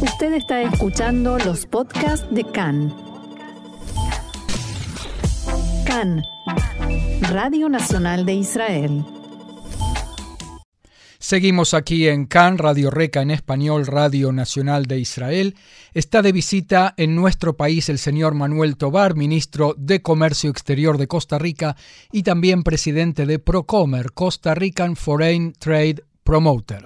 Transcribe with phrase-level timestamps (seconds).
[0.00, 2.94] Usted está escuchando los podcasts de CAN.
[5.86, 6.22] CAN,
[7.30, 9.04] Radio Nacional de Israel.
[11.18, 15.56] Seguimos aquí en CAN, Radio Reca en español, Radio Nacional de Israel.
[15.94, 21.08] Está de visita en nuestro país el señor Manuel Tobar, ministro de Comercio Exterior de
[21.08, 21.74] Costa Rica
[22.12, 26.84] y también presidente de Procomer, Costa Rican Foreign Trade Promoter.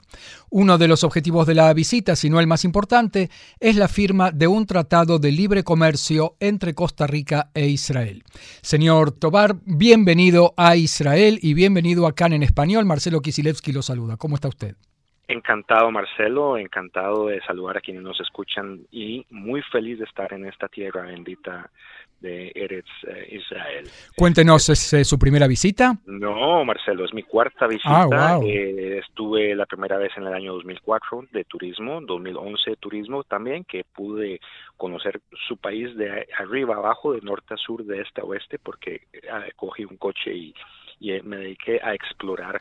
[0.50, 3.28] Uno de los objetivos de la visita, si no el más importante,
[3.58, 8.22] es la firma de un tratado de libre comercio entre Costa Rica e Israel.
[8.62, 12.84] Señor Tobar, bienvenido a Israel y bienvenido a en español.
[12.84, 14.18] Marcelo Kisilevsky lo saluda.
[14.18, 14.76] ¿Cómo está usted?
[15.26, 20.44] Encantado, Marcelo, encantado de saludar a quienes nos escuchan y muy feliz de estar en
[20.44, 21.70] esta tierra bendita
[22.20, 23.88] de Eretz eh, Israel.
[24.16, 25.94] Cuéntenos, ¿es su primera visita?
[26.06, 28.08] No, Marcelo, es mi cuarta visita.
[28.12, 33.24] Ah, eh, estuve la primera vez en el año 2004 de turismo, 2011 de turismo
[33.24, 34.40] también, que pude
[34.76, 39.02] conocer su país de arriba abajo, de norte a sur, de este a oeste, porque
[39.12, 40.54] eh, cogí un coche y,
[41.00, 42.60] y me dediqué a explorar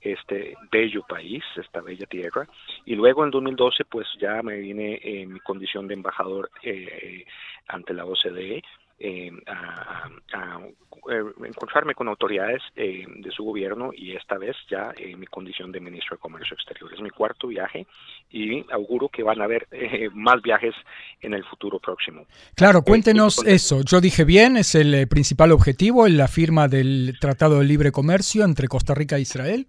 [0.00, 2.48] este bello país, esta bella tierra.
[2.84, 7.24] Y luego en 2012 pues ya me vine en mi condición de embajador eh,
[7.68, 8.62] ante la OCDE
[9.00, 10.08] eh, a,
[11.10, 15.70] eh, encontrarme con autoridades eh, de su gobierno y esta vez ya en mi condición
[15.72, 16.92] de ministro de Comercio Exterior.
[16.92, 17.86] Es mi cuarto viaje
[18.30, 19.66] y auguro que van a haber
[20.12, 20.74] más viajes
[21.20, 22.26] en el futuro próximo.
[22.54, 23.82] Claro, cuéntenos eso.
[23.82, 28.44] Yo dije bien, es el principal objetivo en la firma del Tratado de Libre Comercio
[28.44, 29.66] entre Costa Rica e Israel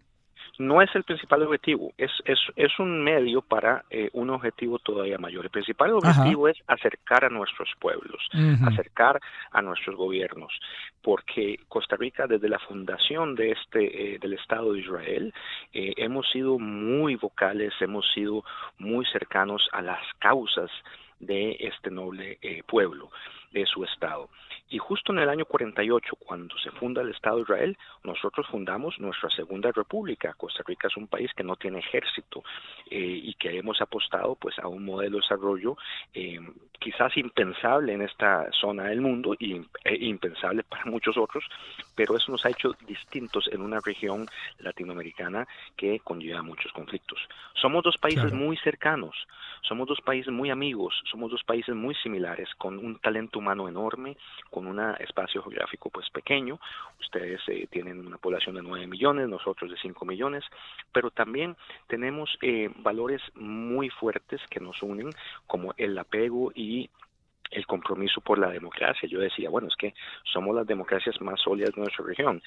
[0.60, 5.18] no es el principal objetivo, es, es, es un medio para eh, un objetivo todavía
[5.18, 5.46] mayor.
[5.46, 8.22] El principal objetivo es acercar a nuestros pueblos,
[8.68, 10.52] acercar a nuestros gobiernos,
[11.02, 15.34] porque Costa Rica desde la fundación de este eh, del Estado de Israel
[15.72, 18.44] eh, hemos sido muy vocales, hemos sido
[18.78, 20.70] muy cercanos a las causas
[21.20, 23.12] de este noble pueblo,
[23.52, 24.30] de su Estado.
[24.72, 29.00] Y justo en el año 48, cuando se funda el Estado de Israel, nosotros fundamos
[29.00, 30.36] nuestra segunda república.
[30.36, 32.44] Costa Rica es un país que no tiene ejército
[32.92, 35.76] eh, y que hemos apostado pues a un modelo de desarrollo
[36.14, 36.40] eh,
[36.80, 41.44] quizás impensable en esta zona del mundo e impensable para muchos otros,
[42.00, 44.26] pero eso nos ha hecho distintos en una región
[44.60, 45.46] latinoamericana
[45.76, 47.20] que conlleva muchos conflictos.
[47.56, 49.28] Somos dos países muy cercanos,
[49.64, 54.16] somos dos países muy amigos, somos dos países muy similares, con un talento humano enorme,
[54.50, 56.58] con un espacio geográfico pues pequeño.
[57.02, 60.46] Ustedes eh, tienen una población de 9 millones, nosotros de 5 millones,
[60.94, 65.10] pero también tenemos eh, valores muy fuertes que nos unen,
[65.48, 66.90] como el apego y
[67.52, 69.08] el compromiso por la democracia.
[69.10, 69.94] Yo decía, bueno, es que
[70.24, 72.42] somos las democracias más sólidas de nuestra región.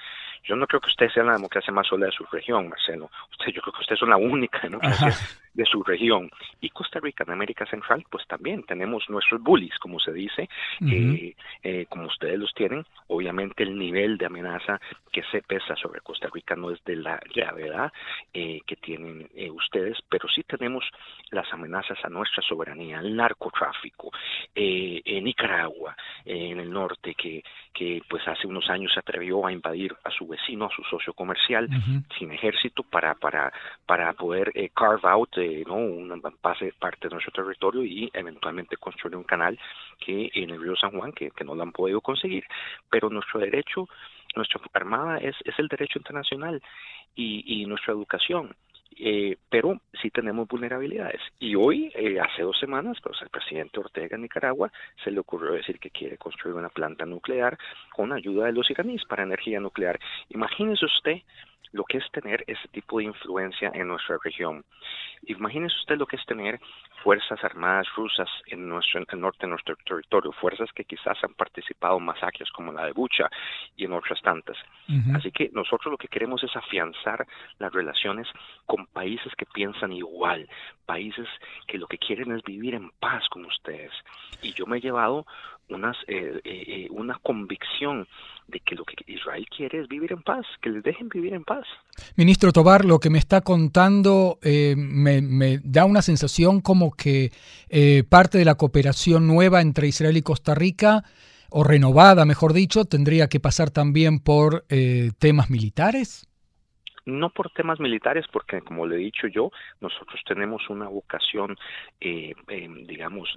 [0.44, 3.10] Yo no creo que usted sea la democracia más sólida de su región, Marcelo.
[3.30, 5.14] Usted, yo creo que ustedes son la única democracia
[5.54, 6.30] de su región.
[6.60, 10.48] Y Costa Rica, en América Central, pues también tenemos nuestros bullies, como se dice,
[10.80, 12.84] eh, como ustedes los tienen.
[13.08, 14.80] Obviamente el nivel de amenaza
[15.10, 17.92] que se pesa sobre Costa Rica no es de la gravedad
[18.32, 20.84] eh, que tienen eh, ustedes, pero sí tenemos
[21.30, 24.10] las amenazas a nuestra soberanía, el narcotráfico,
[25.04, 27.42] en Nicaragua, en el norte, que,
[27.72, 31.12] que pues hace unos años se atrevió a invadir a su vecino, a su socio
[31.12, 31.68] comercial,
[32.18, 33.52] sin ejército, para, para,
[33.86, 35.36] para poder carve out
[35.66, 35.76] ¿no?
[35.76, 39.58] una pase parte de nuestro territorio y eventualmente construir un canal
[39.98, 42.44] que en el río San Juan, que, que no lo han podido conseguir,
[42.90, 43.88] pero nuestro derecho,
[44.34, 46.62] nuestra armada es, es el derecho internacional
[47.14, 48.54] y, y nuestra educación.
[48.98, 51.20] Eh, pero sí tenemos vulnerabilidades.
[51.38, 54.72] Y hoy, eh, hace dos semanas, pues al presidente Ortega en Nicaragua
[55.02, 57.58] se le ocurrió decir que quiere construir una planta nuclear
[57.94, 59.98] con ayuda de los iraníes para energía nuclear.
[60.30, 61.22] Imagínese usted
[61.72, 64.64] lo que es tener ese tipo de influencia en nuestra región.
[65.26, 66.60] Imagínese usted lo que es tener
[67.02, 71.34] fuerzas armadas rusas en nuestro en el norte de nuestro territorio, fuerzas que quizás han
[71.34, 73.28] participado en masacres como la de Bucha
[73.76, 74.56] y en otras tantas.
[75.14, 77.26] Así que nosotros lo que queremos es afianzar
[77.58, 78.28] las relaciones
[78.66, 80.48] con países que piensan igual,
[80.84, 81.26] países
[81.66, 83.92] que lo que quieren es vivir en paz con ustedes.
[84.42, 85.26] Y yo me he llevado
[85.74, 88.06] unas, eh, eh, eh, una convicción
[88.48, 91.44] de que lo que Israel quiere es vivir en paz, que les dejen vivir en
[91.44, 91.64] paz.
[92.16, 97.30] Ministro Tobar, lo que me está contando me, me, da una sensación como que
[98.10, 101.04] parte de la cooperación nueva entre Israel y Costa Rica,
[101.50, 104.64] o renovada, mejor dicho, tendría que pasar también por
[105.18, 106.26] temas militares
[107.04, 111.56] no por temas militares, porque como le he dicho yo, nosotros tenemos una vocación,
[112.00, 112.34] eh,
[112.86, 113.28] digamos,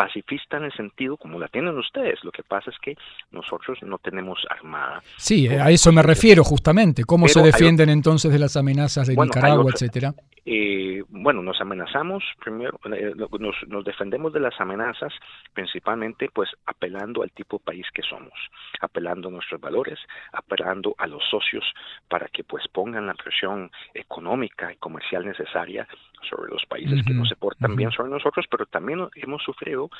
[0.00, 2.24] pacifista en el sentido como la tienen ustedes.
[2.24, 2.96] Lo que pasa es que
[3.32, 5.02] nosotros no tenemos armada.
[5.18, 7.04] Sí, a eso me refiero justamente.
[7.04, 10.14] ¿Cómo se defienden entonces de las amenazas de Nicaragua, etcétera?
[10.46, 15.12] Eh, bueno, nos amenazamos primero, eh, nos, nos, defendemos de las amenazas
[15.52, 18.32] principalmente pues apelando al tipo de país que somos,
[18.80, 19.98] apelando a nuestros valores,
[20.32, 21.64] apelando a los socios
[22.08, 25.86] para que pues pongan la presión económica y comercial necesaria
[26.28, 29.90] sobre los países que no se portan bien sobre nosotros, pero también hemos sufrido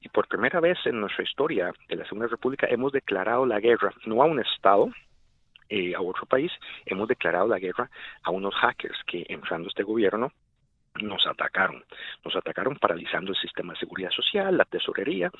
[0.00, 3.92] y por primera vez en nuestra historia de la Segunda República hemos declarado la guerra
[4.06, 4.90] no a un Estado,
[5.68, 6.52] eh, a otro país,
[6.86, 7.90] hemos declarado la guerra
[8.22, 10.32] a unos hackers que entrando este gobierno
[11.00, 11.84] nos atacaron.
[12.24, 15.30] Nos atacaron paralizando el sistema de seguridad social, la tesorería,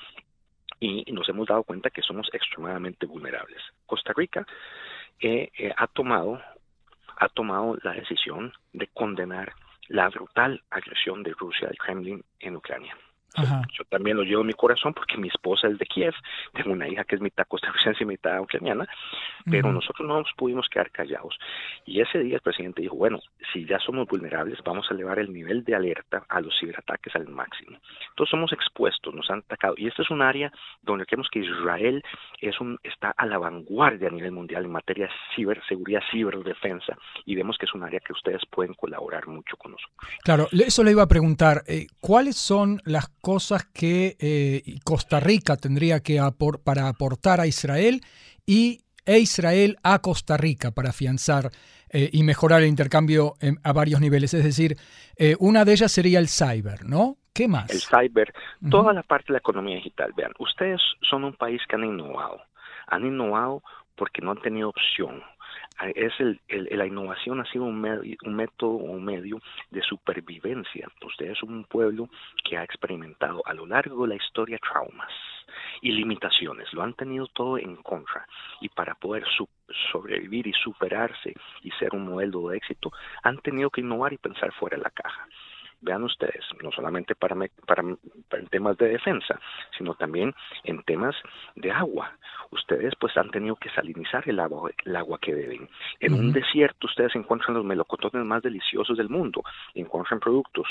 [0.81, 3.61] y nos hemos dado cuenta que somos extremadamente vulnerables.
[3.87, 4.47] Costa Rica
[5.21, 6.41] eh, eh, ha tomado
[7.21, 9.53] ha tomado la decisión de condenar
[9.89, 12.97] la brutal agresión de Rusia al Kremlin en Ucrania.
[13.37, 16.15] Yo también lo llevo en mi corazón porque mi esposa es de Kiev,
[16.55, 18.89] tengo una hija que es mitad costarricense y mitad ucraniana,
[19.51, 21.39] pero nosotros no nos pudimos quedar callados.
[21.87, 23.21] Y ese día el presidente dijo, bueno,
[23.53, 27.29] si ya somos vulnerables, vamos a elevar el nivel de alerta a los ciberataques al
[27.29, 27.79] máximo.
[28.11, 29.75] Entonces somos expuestos, nos han atacado.
[29.77, 30.53] Y este es un área
[30.83, 32.03] donde creemos que Israel
[32.41, 37.35] es un, está a la vanguardia a nivel mundial en materia de ciberseguridad, ciberdefensa, y
[37.35, 39.97] vemos que es un área que ustedes pueden colaborar mucho con nosotros.
[40.25, 45.57] Claro, eso le iba a preguntar, eh, ¿cuáles son las cosas que eh, Costa Rica
[45.57, 48.01] tendría que apor para aportar a Israel
[48.47, 51.51] y e Israel a Costa Rica para afianzar
[51.91, 53.35] eh, y mejorar el intercambio
[53.65, 54.35] a varios niveles.
[54.35, 54.77] Es decir,
[55.17, 57.17] eh, una de ellas sería el cyber, ¿no?
[57.33, 57.71] ¿Qué más?
[57.71, 58.35] El cyber,
[58.69, 60.13] toda la parte de la economía digital.
[60.17, 62.41] Vean, ustedes son un país que han innovado.
[62.89, 63.63] Han innovado
[63.97, 65.23] porque no han tenido opción
[65.95, 69.41] es el, la innovación ha sido un, medio, un método, un medio
[69.71, 70.89] de supervivencia.
[71.05, 72.09] Ustedes son un pueblo
[72.45, 75.13] que ha experimentado a lo largo de la historia traumas
[75.81, 78.27] y limitaciones, lo han tenido todo en contra
[78.61, 79.25] y para poder
[79.93, 82.93] sobrevivir y superarse y ser un modelo de éxito,
[83.23, 85.27] han tenido que innovar y pensar fuera de la caja.
[85.81, 87.37] Vean ustedes, no solamente para,
[87.67, 89.39] para, en temas de defensa,
[89.77, 90.35] sino también
[90.65, 91.15] en temas
[91.55, 92.17] de agua.
[92.51, 95.69] Ustedes pues han tenido que salinizar el agua, el agua que beben.
[96.01, 99.43] En un desierto ustedes encuentran los melocotones más deliciosos del mundo,
[99.75, 100.67] encuentran productos,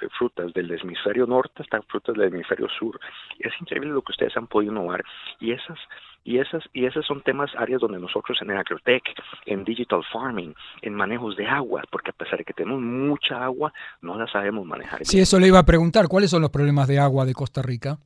[0.00, 2.98] eh, frutas del hemisferio norte hasta frutas del hemisferio sur.
[3.38, 5.04] Es increíble lo que ustedes han podido innovar
[5.40, 5.78] y esas
[6.24, 9.02] y esas, y esas son temas, áreas donde nosotros en agrotech,
[9.46, 13.72] en digital farming, en manejos de agua, porque a pesar de que tenemos mucha agua,
[14.02, 15.04] no la sabemos manejar.
[15.04, 17.98] Sí, eso le iba a preguntar, ¿cuáles son los problemas de agua de Costa Rica?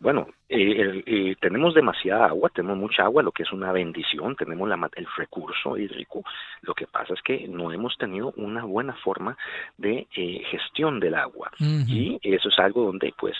[0.00, 4.68] Bueno, eh, eh, tenemos demasiada agua, tenemos mucha agua, lo que es una bendición, tenemos
[4.68, 6.22] la, el recurso hídrico.
[6.62, 9.36] Lo que pasa es que no hemos tenido una buena forma
[9.76, 11.50] de eh, gestión del agua.
[11.58, 13.36] Y eso es algo donde, pues,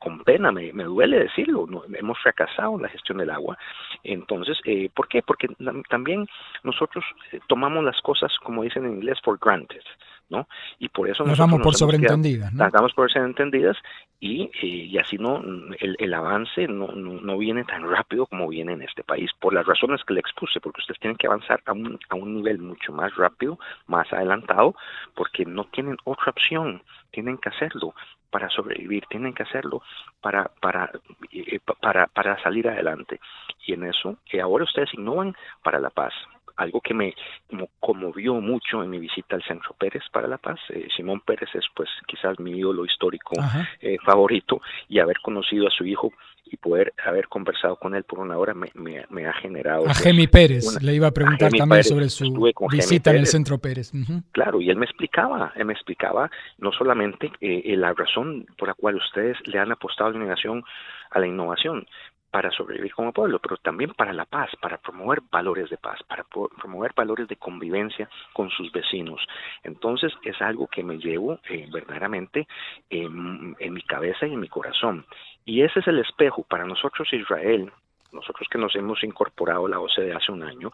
[0.00, 3.56] con pena me, me, duele decirlo, no, hemos fracasado en la gestión del agua.
[4.02, 4.58] Entonces,
[4.92, 5.22] ¿por qué?
[5.22, 5.48] Porque
[5.88, 6.26] también
[6.64, 7.04] nosotros
[7.46, 9.82] tomamos las cosas, como dicen en inglés, for granted.
[10.30, 10.48] ¿No?
[10.78, 12.70] Y por eso nos damos por sobreentendidas, ¿no?
[12.70, 13.76] damos por sobreentendidas
[14.20, 15.42] y, y así no
[15.80, 19.66] el, el avance no, no, viene tan rápido como viene en este país, por las
[19.66, 22.92] razones que le expuse, porque ustedes tienen que avanzar a un, a un nivel mucho
[22.92, 24.74] más rápido, más adelantado,
[25.14, 27.94] porque no tienen otra opción, tienen que hacerlo
[28.30, 29.82] para sobrevivir, tienen que hacerlo
[30.20, 30.90] para, para,
[31.32, 33.20] eh, para, para salir adelante.
[33.66, 36.12] Y en eso, que ahora ustedes innovan para la paz,
[36.60, 37.14] algo que me
[37.48, 40.60] como conmovió mucho en mi visita al Centro Pérez para la Paz.
[40.68, 43.34] Eh, Simón Pérez es pues quizás mi ídolo histórico
[43.80, 46.12] eh, favorito y haber conocido a su hijo
[46.44, 49.82] y poder haber conversado con él por una hora me, me, ha generado...
[49.82, 53.58] A pues, Gemi Pérez, le iba a preguntar también sobre su visita en el Centro
[53.58, 53.92] Pérez.
[54.32, 58.74] Claro, y él me explicaba, él me explicaba no solamente eh, la razón por la
[58.74, 60.64] cual ustedes le han apostado a la innovación,
[61.10, 61.86] a la innovación,
[62.30, 66.24] para sobrevivir como pueblo, pero también para la paz, para promover valores de paz, para
[66.24, 69.20] promover valores de convivencia con sus vecinos.
[69.64, 72.46] Entonces es algo que me llevo eh, verdaderamente
[72.88, 75.04] en, mi cabeza y en mi corazón.
[75.44, 77.72] Y ese es el espejo para nosotros Israel,
[78.12, 80.72] nosotros que nos hemos incorporado a la OCDE hace un año,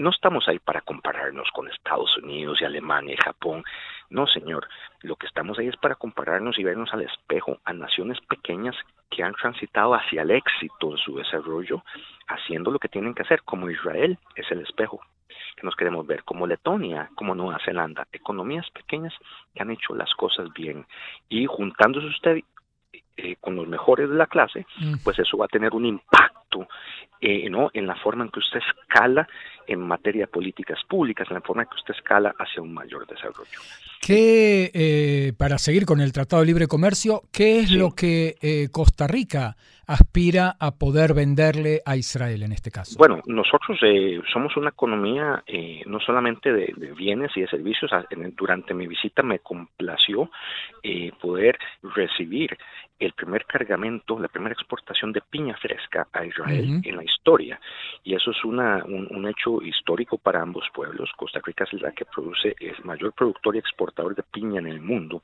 [0.00, 3.62] no estamos ahí para compararnos con Estados Unidos y Alemania y Japón.
[4.08, 4.66] No, señor.
[5.02, 8.74] Lo que estamos ahí es para compararnos y vernos al espejo a naciones pequeñas
[9.10, 11.84] que han transitado hacia el éxito en su desarrollo,
[12.28, 15.00] haciendo lo que tienen que hacer, como Israel es el espejo
[15.56, 19.12] que nos queremos ver, como Letonia, como Nueva Zelanda, economías pequeñas
[19.54, 20.86] que han hecho las cosas bien
[21.28, 22.40] y juntándose usted
[23.16, 24.94] eh, con los mejores de la clase, mm.
[25.04, 26.68] pues eso va a tener un impacto impacto
[27.20, 27.70] eh, ¿no?
[27.74, 29.28] en la forma en que usted escala
[29.66, 33.06] en materia de políticas públicas, en la forma en que usted escala hacia un mayor
[33.06, 33.60] desarrollo.
[34.00, 38.68] ¿Qué, eh, para seguir con el Tratado de Libre Comercio, qué es lo que eh,
[38.72, 42.96] Costa Rica aspira a poder venderle a Israel en este caso?
[42.96, 45.44] Bueno, nosotros eh, somos una economía
[45.86, 47.90] no solamente de, bienes y de servicios.
[48.36, 50.30] Durante mi visita me complació
[51.20, 52.56] poder recibir
[53.00, 57.58] el primer cargamento, la primera exportación de piña fresca a Israel en la historia.
[58.04, 61.10] Y eso es una, un, hecho histórico para ambos pueblos.
[61.16, 64.80] Costa Rica es la que produce, es mayor productor y exportador de piña en el
[64.80, 65.22] mundo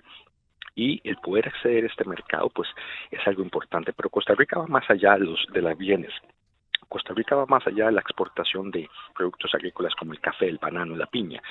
[0.74, 2.68] y el poder acceder a este mercado pues
[3.10, 6.12] es algo importante pero Costa Rica va más allá de los de las bienes
[6.88, 10.58] Costa Rica va más allá de la exportación de productos agrícolas como el café, el
[10.58, 11.42] banano, la piña,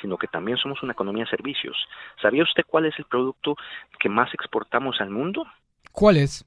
[0.00, 1.76] sino que también somos una economía de servicios.
[2.20, 3.56] ¿Sabía usted cuál es el producto
[3.98, 5.46] que más exportamos al mundo?
[5.92, 6.44] ¿Cuál es?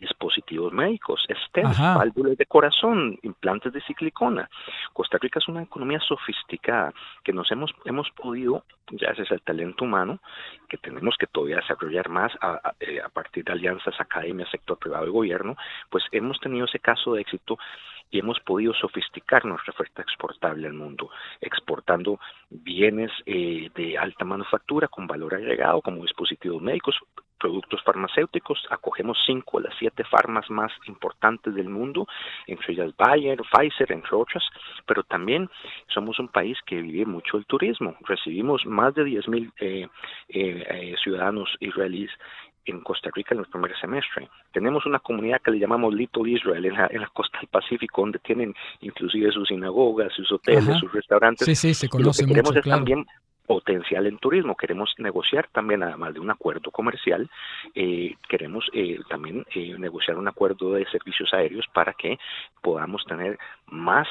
[0.00, 4.48] Dispositivos médicos, stents, válvulas de corazón, implantes de ciclicona.
[4.92, 10.20] Costa Rica es una economía sofisticada que nos hemos, hemos podido, gracias al talento humano,
[10.68, 15.06] que tenemos que todavía desarrollar más a, eh, a partir de alianzas, academias, sector privado
[15.06, 15.56] y gobierno,
[15.90, 17.58] pues hemos tenido ese caso de éxito
[18.10, 21.10] y hemos podido sofisticar nuestra oferta exportable al mundo,
[21.40, 26.96] exportando bienes eh, de alta manufactura con valor agregado como dispositivos médicos,
[27.44, 32.06] productos farmacéuticos, acogemos cinco de las siete farmas más importantes del mundo,
[32.46, 34.42] entre ellas Bayer, Pfizer, entre otras,
[34.86, 35.50] pero también
[35.88, 37.96] somos un país que vive mucho el turismo.
[38.00, 39.86] Recibimos más de 10.000 mil eh,
[40.30, 42.10] eh, ciudadanos israelíes
[42.64, 44.30] en Costa Rica en el primer semestre.
[44.50, 48.54] Tenemos una comunidad que le llamamos Little Israel en la, costa del Pacífico, donde tienen
[48.80, 51.44] inclusive sus sinagogas, sus hoteles, sus restaurantes.
[51.44, 53.04] Sí, sí, se conoce lo que queremos es también
[53.46, 54.56] potencial en turismo.
[54.56, 57.30] Queremos negociar también, además de un acuerdo comercial,
[57.74, 62.18] eh, queremos eh, también eh, negociar un acuerdo de servicios aéreos para que
[62.62, 64.08] podamos tener más,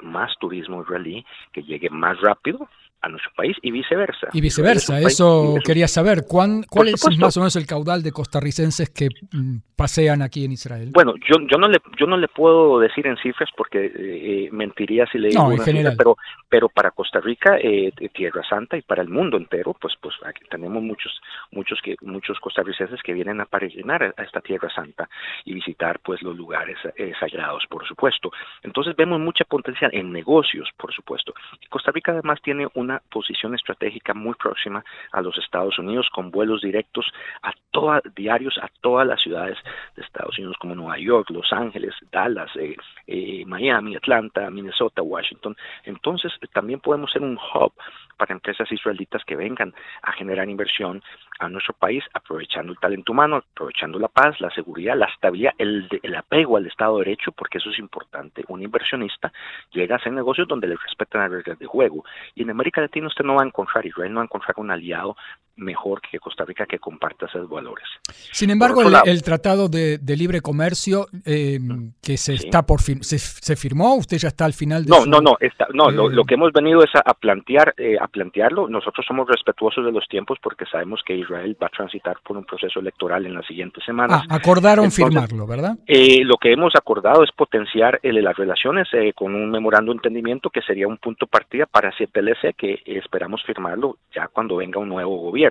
[0.00, 2.68] más turismo israelí que llegue más rápido
[3.02, 4.28] a nuestro país y viceversa.
[4.32, 6.24] Y viceversa, eso quería saber.
[6.28, 10.52] ¿Cuán, ¿Cuál es más o menos el caudal de costarricenses que mm, pasean aquí en
[10.52, 10.90] Israel?
[10.92, 15.06] Bueno, yo, yo, no, le, yo no le puedo decir en cifras porque eh, mentiría
[15.06, 15.94] si le digo no, en general.
[15.98, 16.16] pero,
[16.48, 20.44] pero para Costa Rica, eh, Tierra Santa y para el mundo entero, pues, pues aquí
[20.48, 21.12] tenemos muchos,
[21.50, 25.08] muchos, que, muchos costarricenses que vienen a peregrinar a esta Tierra Santa
[25.44, 28.30] y visitar pues los lugares eh, sagrados, por supuesto.
[28.62, 31.34] Entonces vemos mucha potencial en negocios, por supuesto.
[31.68, 36.62] Costa Rica además tiene una posición estratégica muy próxima a los Estados Unidos con vuelos
[36.62, 37.06] directos
[37.42, 39.56] a todas diarios a todas las ciudades
[39.96, 45.56] de Estados Unidos como Nueva York, Los Ángeles, Dallas, eh, eh, Miami, Atlanta, Minnesota, Washington.
[45.84, 47.72] Entonces también podemos ser un hub
[48.16, 51.02] para empresas israelitas que vengan a generar inversión
[51.46, 55.88] a nuestro país, aprovechando el talento humano, aprovechando la paz, la seguridad, la estabilidad, el,
[56.02, 58.44] el apego al Estado de Derecho, porque eso es importante.
[58.48, 59.32] Un inversionista
[59.72, 62.04] llega a hacer negocios donde le respetan las reglas de juego.
[62.34, 64.70] Y en América Latina usted no va a encontrar, Israel no va a encontrar un
[64.70, 65.16] aliado
[65.56, 67.86] mejor que Costa Rica que comparta esos valores.
[68.32, 71.58] Sin embargo, el, Tratado de, Libre Comercio eh,
[72.02, 75.20] que se está por fin, se, firmó, usted ya está al final de No, no,
[75.20, 78.68] no, está, no, lo, eh, que hemos venido es a, plantear, eh, a plantearlo.
[78.68, 82.44] Nosotros somos respetuosos de los tiempos porque sabemos que Israel va a transitar por un
[82.44, 84.22] proceso electoral en las siguientes semanas.
[84.28, 85.78] Ah, acordaron firmarlo, ¿verdad?
[85.86, 90.86] lo que hemos acordado es potenciar las relaciones con un memorando de entendimiento que sería
[90.86, 95.41] un punto partida para CPLC que esperamos firmarlo ya cuando venga un nuevo gobierno,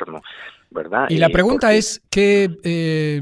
[0.69, 1.07] ¿verdad?
[1.09, 3.21] Y la eh, pregunta es que eh,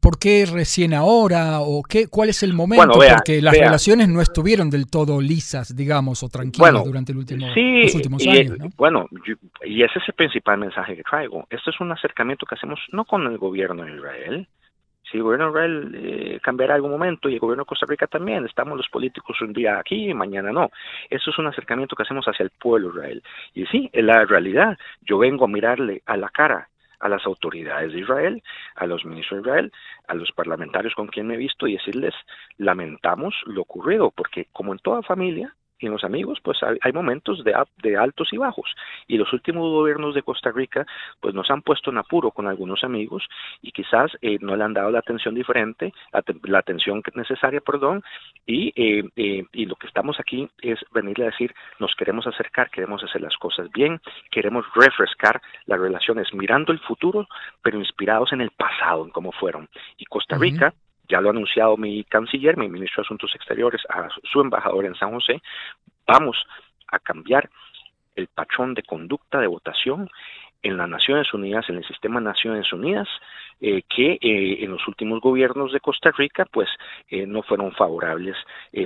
[0.00, 2.98] ¿por qué recién ahora o qué cuál es el momento?
[2.98, 7.94] porque las relaciones no estuvieron del todo lisas, digamos, o tranquilas durante el último, los
[7.94, 8.56] últimos años.
[8.76, 9.06] Bueno,
[9.64, 11.46] y ese es el principal mensaje que traigo.
[11.50, 14.48] Esto es un acercamiento que hacemos no con el gobierno de Israel,
[15.10, 18.06] si el gobierno de Israel eh, cambiará algún momento y el gobierno de Costa Rica
[18.06, 20.70] también, estamos los políticos un día aquí y mañana no.
[21.08, 23.22] Eso es un acercamiento que hacemos hacia el pueblo Israel.
[23.54, 26.68] Y sí, en la realidad, yo vengo a mirarle a la cara
[27.00, 28.42] a las autoridades de Israel,
[28.74, 29.72] a los ministros de Israel,
[30.06, 32.14] a los parlamentarios con quien me he visto y decirles,
[32.58, 37.42] lamentamos lo ocurrido, porque como en toda familia, y en los amigos, pues hay, momentos
[37.42, 38.70] de, de, altos y bajos.
[39.08, 40.86] Y los últimos gobiernos de Costa Rica,
[41.20, 43.26] pues nos han puesto en apuro con algunos amigos
[43.62, 45.92] y quizás eh, no le han dado la atención diferente,
[46.44, 48.02] la, atención necesaria, perdón,
[48.46, 52.70] y, eh, eh, y lo que estamos aquí es venirle a decir, nos queremos acercar,
[52.70, 57.26] queremos hacer las cosas bien, queremos refrescar las relaciones mirando el futuro,
[57.62, 59.68] pero inspirados en el pasado, en cómo fueron.
[59.96, 60.74] Y Costa Rica,
[61.10, 64.94] ya lo ha anunciado mi canciller, mi ministro de Asuntos Exteriores, a su embajador en
[64.94, 65.42] San José,
[66.06, 66.36] vamos
[66.88, 67.50] a cambiar
[68.16, 70.08] el patrón de conducta de votación
[70.62, 73.08] en las Naciones Unidas, en el sistema de Naciones Unidas,
[73.62, 76.68] eh, que eh, en los últimos gobiernos de Costa Rica pues
[77.10, 78.36] no fueron favorables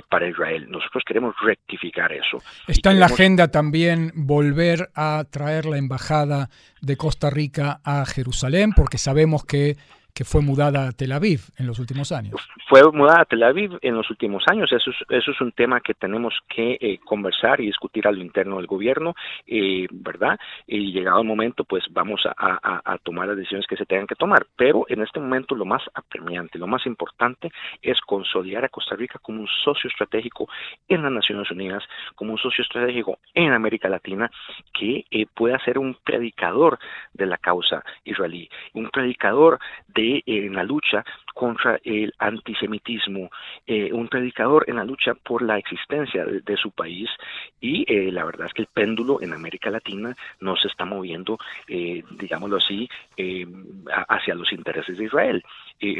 [0.09, 0.67] para Israel.
[0.69, 2.39] Nosotros queremos rectificar eso.
[2.67, 6.49] Está en la agenda también volver a traer la embajada
[6.81, 9.75] de Costa Rica a Jerusalén porque sabemos que
[10.15, 12.35] que fue mudada a Tel Aviv en los últimos años.
[12.69, 14.71] Fue mudada a Tel Aviv en los últimos años.
[14.71, 18.21] Eso es, eso es un tema que tenemos que eh, conversar y discutir a lo
[18.21, 19.13] interno del gobierno,
[19.45, 20.39] eh, ¿verdad?
[20.65, 24.47] Y llegado el momento, pues vamos a, tomar las decisiones que se tengan que tomar.
[24.55, 29.19] Pero en este momento lo más apremiante, lo más importante es consolidar a Costa Rica
[29.21, 30.47] como un socio estratégico
[30.87, 31.83] en las Naciones Unidas,
[32.15, 34.31] como un socio estratégico en América Latina,
[34.73, 36.79] que eh, pueda ser un predicador
[37.13, 41.03] de la causa israelí, un predicador de en la lucha
[41.35, 43.29] contra el antisemitismo,
[43.67, 47.09] eh, un predicador en la lucha por la existencia de, su país
[47.59, 51.37] y eh, la verdad es que el péndulo en América Latina no se está moviendo,
[51.67, 52.87] eh, digámoslo así,
[54.07, 55.43] hacia los intereses de Israel,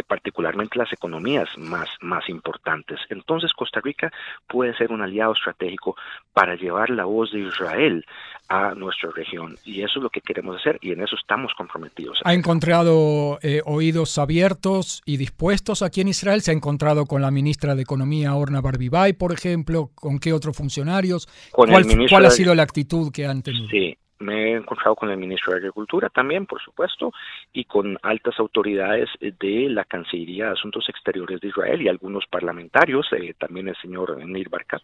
[0.07, 2.99] particularmente las economías más, más importantes.
[3.09, 4.11] Entonces Costa Rica
[4.47, 5.97] puede ser un aliado estratégico
[6.33, 8.05] para llevar la voz de Israel
[8.47, 12.21] a nuestra región y eso es lo que queremos hacer y en eso estamos comprometidos.
[12.23, 16.41] ¿Ha encontrado oídos abiertos y dispuestos aquí en Israel?
[16.41, 19.89] ¿Se ha encontrado con la ministra de Economía, Orna Barbibay, por ejemplo?
[19.95, 21.27] ¿Con qué otros funcionarios?
[21.51, 23.67] ¿Cuál, ha sido la actitud que han tenido?
[23.69, 27.13] Sí, me he encontrado con el ministro de Agricultura también, por supuesto,
[27.53, 33.07] y con altas autoridades de la Cancillería de Asuntos Exteriores de Israel y algunos parlamentarios,
[33.13, 34.83] eh, también el señor Nir Barkat,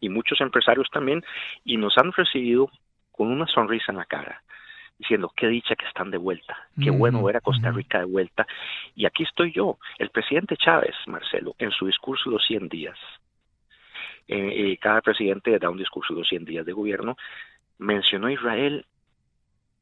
[0.00, 1.22] y muchos empresarios también,
[1.64, 2.70] y nos han recibido
[3.10, 4.43] con una sonrisa en la cara
[4.98, 8.46] diciendo qué dicha que están de vuelta, qué bueno ver a Costa Rica de vuelta.
[8.94, 12.98] Y aquí estoy yo, el presidente Chávez, Marcelo, en su discurso de los 100 días.
[14.26, 17.16] Eh, eh, cada presidente da un discurso de los 100 días de gobierno,
[17.78, 18.86] mencionó a Israel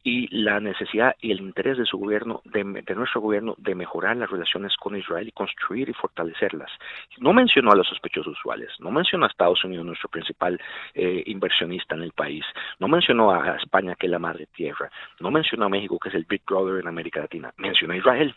[0.04, 4.30] y la necesidad y el interés de su gobierno, de, nuestro gobierno, de mejorar las
[4.30, 6.70] relaciones con Israel y construir y fortalecerlas.
[7.18, 10.60] No mencionó a los sospechosos usuales, no mencionó a Estados Unidos, nuestro principal
[10.94, 12.44] eh, inversionista en el país,
[12.80, 14.90] no mencionó a España, que es la madre tierra,
[15.20, 18.34] no mencionó a México, que es el Big Brother en América Latina, mencionó a Israel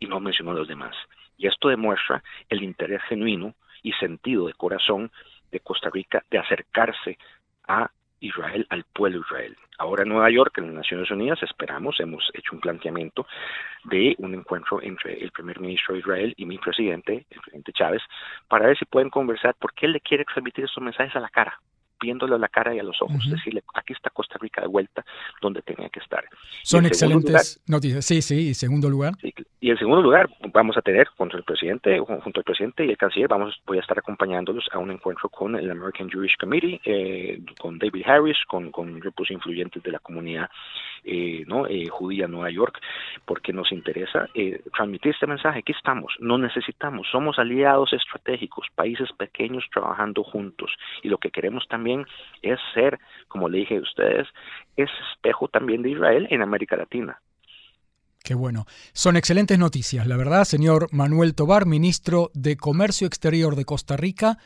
[0.00, 0.96] y no mencionó a los demás.
[1.38, 5.12] Y esto demuestra el interés genuino y sentido de corazón
[5.52, 7.18] de Costa Rica de acercarse
[7.68, 9.56] a Israel, al pueblo de Israel.
[9.78, 13.26] Ahora en Nueva York, en las Naciones Unidas, esperamos, hemos hecho un planteamiento
[13.84, 18.02] de un encuentro entre el primer ministro de Israel y mi presidente, el presidente Chávez,
[18.48, 21.60] para ver si pueden conversar porque él le quiere transmitir estos mensajes a la cara
[22.00, 25.04] viéndole a la cara y a los ojos, decirle, aquí está Costa Rica de vuelta
[25.40, 26.24] donde tenía que estar.
[26.62, 28.04] Son excelentes noticias.
[28.04, 29.14] Sí, sí, y segundo lugar.
[29.60, 32.96] y en segundo lugar, vamos a tener contra el presidente, junto al presidente y el
[32.96, 37.40] canciller, vamos, voy a estar acompañándolos a un encuentro con el American Jewish Committee, eh,
[37.58, 40.48] con David Harris, con, con grupos influyentes de la comunidad
[41.04, 41.66] eh, ¿no?
[41.68, 42.80] Eh, judía en Nueva York,
[43.24, 44.28] porque nos interesa
[44.74, 45.60] transmitir este mensaje.
[45.60, 51.66] Aquí estamos, no necesitamos, somos aliados estratégicos, países pequeños trabajando juntos, y lo que queremos
[51.68, 51.85] también
[52.42, 54.26] es ser, como le dije a ustedes,
[54.76, 57.20] es espejo también de Israel en América Latina.
[58.22, 58.66] Qué bueno.
[58.92, 64.38] Son excelentes noticias, la verdad, señor Manuel Tobar, ministro de Comercio Exterior de Costa Rica.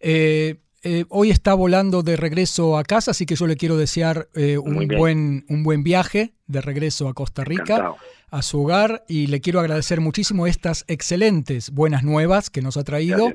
[0.00, 4.28] Eh, eh, hoy está volando de regreso a casa, así que yo le quiero desear
[4.34, 7.94] eh, un, buen, un buen viaje de regreso a Costa Rica,
[8.30, 12.84] a su hogar, y le quiero agradecer muchísimo estas excelentes buenas nuevas que nos ha
[12.84, 13.32] traído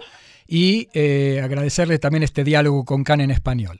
[0.47, 3.79] y eh, agradecerle también este diálogo con Can en español.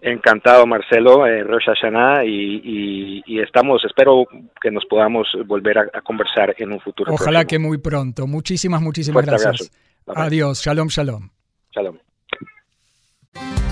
[0.00, 4.26] Encantado, Marcelo, eh, Rosh Hashanah, y, estamos, espero
[4.60, 7.12] que nos podamos volver a, conversar en un futuro.
[7.12, 8.26] Ojalá que muy pronto.
[8.26, 9.70] Muchísimas, muchísimas gracias.
[10.06, 11.30] Adiós, shalom, shalom.
[11.72, 11.96] Shalom.
[13.36, 13.65] thank you